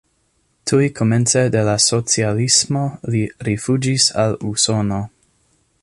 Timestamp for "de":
1.55-1.61